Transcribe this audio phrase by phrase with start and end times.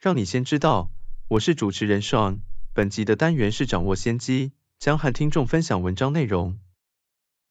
[0.00, 0.92] 让你先知道，
[1.26, 2.38] 我是主持人 Sean。
[2.72, 6.60] 本集的单元是掌握先机，将和听众分享文章内容。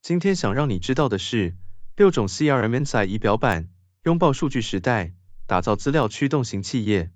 [0.01, 1.57] 今天想让你知道的是，
[1.97, 3.67] 六种 CRM Insight 仪表板，
[4.03, 5.13] 拥抱数据时代，
[5.45, 7.11] 打造资料驱动型企业。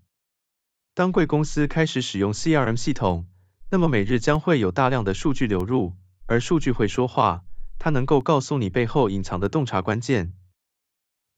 [0.93, 3.25] 当贵公司开始使用 CRM 系统，
[3.69, 7.45] 那么每日将会有大量的数据流入，而数据会说话，
[7.79, 10.33] 它能够告诉你背后隐藏的洞察关键。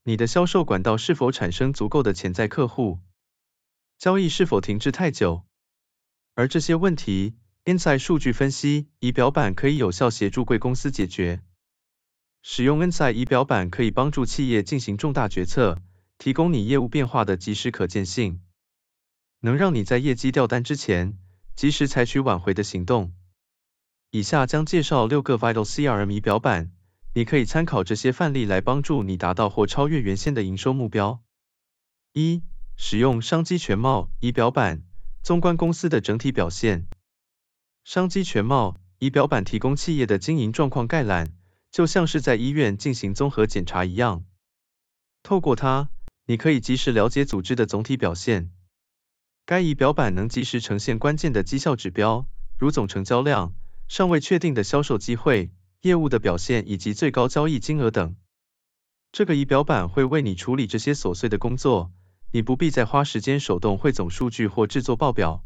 [0.03, 2.97] 你的销售管道是否产生足够的潜在客户？
[4.03, 5.43] 交易是否停滞太久？
[6.33, 11.41] 而这些问题，Insight 数据分析仪表板可以有效协助贵公司解决。
[12.41, 15.81] 使用 Insight 仪表板可以帮助企业进行重大决策，
[16.17, 18.41] 提供你业务变化的及时可见性，
[19.39, 21.17] 能让你在业绩掉单之前，
[21.55, 23.13] 及时采取挽回的行动。
[24.11, 26.73] 以下将介绍六个 Vital CRM 仪表板。
[27.15, 31.23] 你可以参考这些范例来帮助你达到或超越原先的营收目标。
[32.11, 32.43] 一、
[32.75, 34.83] 使用商机全貌仪表板，
[35.21, 36.87] 纵观公司的整体表现。
[37.83, 41.33] 商机全貌仪表板提供企业的经营状况概览，
[41.71, 44.25] 就像是在医院进行综合检查一样。
[45.21, 45.89] 透过它，
[46.25, 48.51] 你可以及时了解组织的总体表现。
[49.45, 53.53] 该仪表板能及时呈现关键的绩效指标，如总成交量、
[53.87, 55.51] 尚未确定的销售机会。
[55.81, 58.15] 业务的表现以及最高交易金额等，
[59.11, 61.91] 这个仪表板会为你处理这些琐碎的工作，
[62.35, 65.43] 你不必再花时间手动汇总数据或制作报表，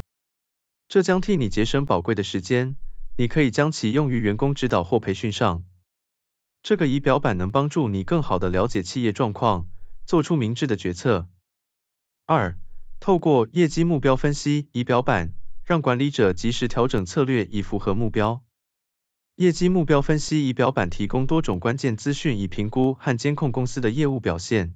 [0.88, 2.78] 这将替你节省宝贵的时间。
[3.18, 5.66] 你可以将其用于员工指导或培训上。
[6.64, 9.67] 这个仪表板能帮助你更好的了解企业状况，
[10.06, 11.28] 做出明智的决策。
[12.26, 12.58] 二、
[13.02, 15.34] 透过业绩目标分析仪表板，
[15.66, 18.45] 让管理者及时调整策略以符合目标。
[19.36, 24.73] 业绩目标分析仪表板提供多种关键资讯，以评估和监控公司的业务表现。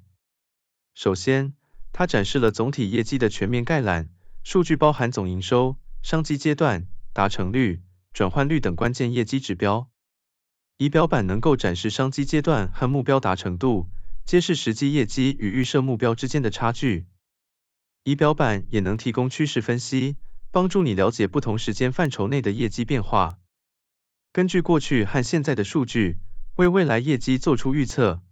[0.93, 1.53] 首先，
[1.93, 4.09] 它展示了总体业绩的全面概览，
[4.43, 7.81] 数据包含总营收、商机阶段、达成率、
[8.13, 9.89] 转换率等关键业绩指标。
[10.77, 13.89] 仪表板能够展示商机阶段和目标达成度，
[14.25, 17.05] 揭示实际业绩与预设目标之间的差距。
[18.03, 20.17] 仪表板也能提供趋势分析，
[20.49, 23.37] 帮助你了解不同时间范畴内的业绩变化。
[24.31, 26.17] 根据过去和现在的数据，
[26.55, 28.23] 为未来业绩做出预测，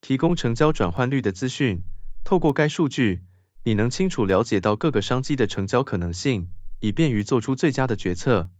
[0.00, 1.82] 提供成交转换率的资讯。
[2.24, 3.24] 透过该数据，
[3.64, 8.50] 你能清楚了解到各个商机的成交可能性，以便于做出最佳的决策。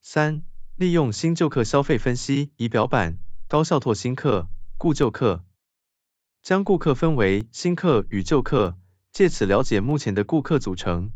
[0.00, 0.44] 三、
[0.76, 3.18] 利用新旧客消费分析仪表板，
[3.48, 5.44] 高效拓新客、故旧客，
[6.42, 8.78] 将顾客分为新客与旧客，
[9.12, 11.10] 借此了解目前的顾客组成。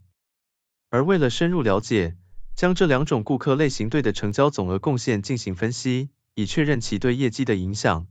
[0.88, 2.16] 而为了深入了解，
[2.56, 8.08] 将这两种顾客类型对的成交总额贡献进行分析，以确认其对业绩的影响。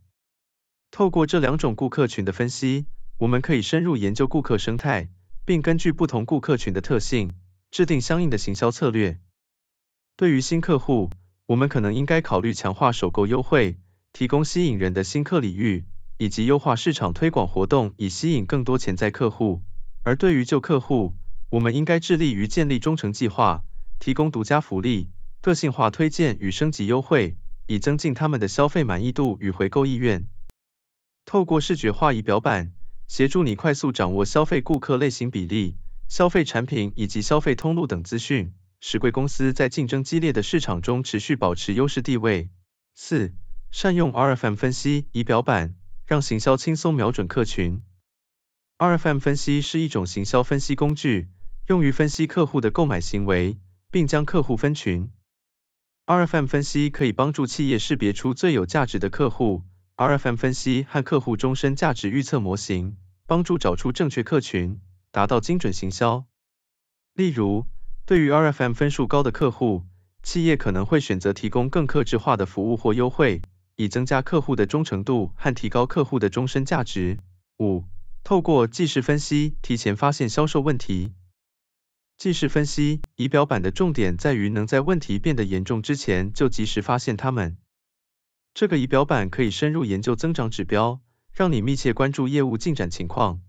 [0.91, 2.85] 透过这两种顾客群的分析，
[3.19, 5.09] 我们可以深入研究顾客生态，
[5.43, 7.33] 并根据不同顾客群的特性，
[7.69, 9.19] 制定相应的行销策略。
[10.15, 11.09] 对于新客户，
[11.45, 13.77] 我们可能应该考虑强化首购优惠，
[14.13, 15.83] 提供吸引人的新客礼遇，
[16.17, 19.61] 以及优化市场推广活动，以吸引更多潜在客户。
[20.03, 21.13] 而对于旧客户，
[21.49, 23.65] 我们应该致力于建立忠诚计划。
[23.99, 25.09] 提供独家福利、
[25.41, 27.35] 个性化推荐与升级优惠，
[27.67, 30.25] 以增进他们的消费满意度与回购意愿。
[31.25, 32.71] 透过视觉化仪表板，
[33.09, 35.75] 协助你快速掌握消费顾客类型比例、
[36.07, 42.49] 消费产品以及消费通路等资讯，使贵公司在竞争激烈的市场中持续保持优势地位。
[42.95, 43.33] 四、
[43.71, 45.75] 善用 RFM 分析仪表板，
[46.05, 47.81] 让行销轻松瞄准客群。
[48.77, 51.27] RFM 分析是一种行销分析工具，
[51.67, 53.57] 用于分析客户的购买行为。
[53.91, 55.11] 并将客户分群。
[56.05, 59.63] RFM 分析可以帮助企业识别出最有价值的客户。
[59.99, 62.95] RFM 分析和客户终身价值预测模型，
[63.27, 64.79] 帮助找出正确客群，
[65.11, 66.25] 达到精准行销。
[67.13, 67.65] 例如，
[68.05, 69.83] 对于 RFM 分数高的客户，
[70.23, 73.41] 企业可能会选择提供更客制化的服务或优惠，
[73.75, 77.17] 以增加客户的忠诚度和提高客户的终身价值。
[77.57, 77.83] 五、
[78.23, 81.11] 透过即时分析，提前发现销售问题。
[82.17, 87.57] 即时分析仪表板的重点在于能在问题变得严重之前就及时发现它们。
[88.59, 90.99] 这个仪表板可以深入研究增长指标，
[91.31, 93.39] 让你密切关注业务进展情况。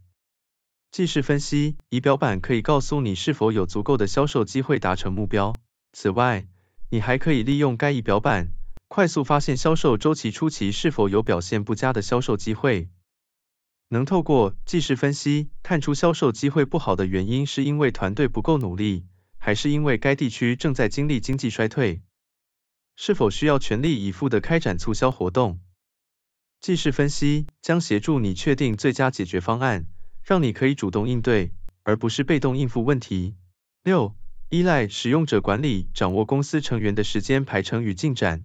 [0.92, 5.52] 技势分析仪表板可以告诉你是否有足够的销售机会达成目标。
[5.92, 6.46] 此外，
[6.90, 8.52] 你还可以利用该仪表板，
[8.86, 12.88] 快速发现销售周期初期是否有表现不佳的销售机会。
[13.88, 19.06] 能透过技势分析看出销售机会不好的原因是因为团队不够努力，
[19.38, 22.00] 还是因为该地区正在经历经济衰退？
[23.02, 25.58] 是否需要全力以赴的开展促销活动？
[26.60, 29.86] 技势分析将协助你确定最佳解决方案。
[30.22, 33.36] 让你可以主动应对，而不是被动应付问题。
[33.82, 34.14] 六、
[34.50, 38.44] 依赖使用者管理，掌握公司成员的时间排程与进展。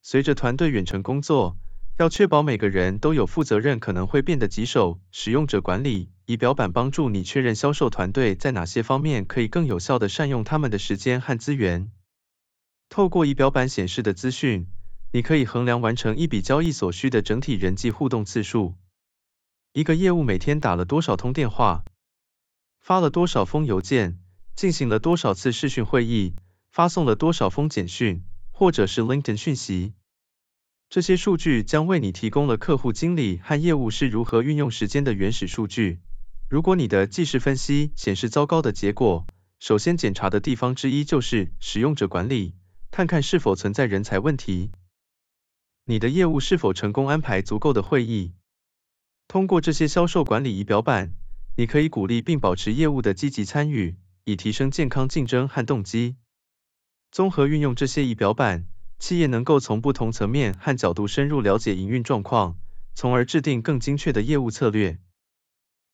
[0.00, 1.58] 随着团队远程工作，
[1.98, 4.98] 要确保每个人都有负责任，可能会变得棘手。
[5.10, 11.92] 使用者管理仪表板帮助你确认销售团队在哪些方面可以更有效地善用他们的时间和资源。
[12.90, 14.66] 透过仪表板显示的资讯，
[15.12, 18.74] 你可以衡量完成一笔交易所需的整体人际互动次数。
[19.72, 21.84] 一个业务每天打了多少通电话，
[22.80, 24.18] 发了多少封邮件，
[24.56, 26.34] 进行了多少次视讯会议，
[26.72, 29.94] 发送了多少封简讯，或者是 LinkedIn 讯息，
[30.88, 36.00] 这些数据将为你提供了客户经理和业务是如何运用时间的原始数据。
[36.48, 39.28] 如果你的技术分析显示糟糕的结果，
[39.60, 42.56] 首先检查的地方之一就是使用者管理，
[42.90, 44.72] 看看是否存在人才问题。
[45.84, 48.34] 你的业务是否成功安排足够的会议？
[49.28, 51.14] 通过这些销售管理仪表板，
[51.56, 56.16] 你可以鼓励并保持业务的积极参与，以提升健康竞争和动机。
[57.12, 58.66] 综合运用这些仪表板，
[58.98, 62.58] 企业能够从不同层面和角度深入了解营运状况，
[62.94, 64.98] 从而制定更精确的业务策略，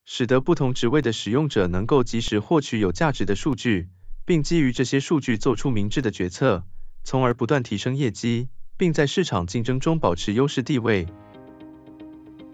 [0.07, 3.91] 使得不同职位的使用者能够及时获取有价值的数据，
[4.25, 6.67] 并基于这些数据做出明智的决策，
[7.07, 11.07] 从而不断提升业绩，并在市场竞争中保持优势地位。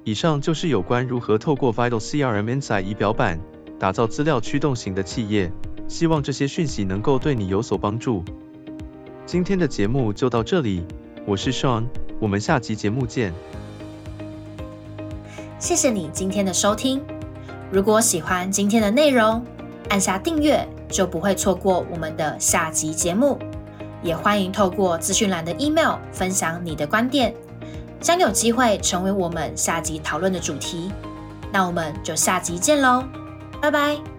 [0.04, 3.40] 以上就是有关如何透过 Vital CRM Insight 仪表板
[3.78, 5.50] 打造资料驱动型的企业。
[5.88, 8.22] 希望这些讯息能够对你有所帮助。
[9.24, 10.84] 今天的节目就到这里，
[11.24, 11.86] 我是 Sean，
[12.20, 13.32] 我们下集节目见。
[15.58, 17.02] 谢谢你今天的收听。
[17.70, 19.42] 如果喜欢今天的内容，
[19.88, 23.38] 按下订阅就不会错过我们的下集节目。
[24.02, 27.34] 也欢迎透过资讯栏的 email 分享你的观点。
[28.00, 30.90] 将有机会成为我们下集讨论的主题，
[31.52, 33.04] 那我们就下集见喽，
[33.60, 34.11] 拜拜。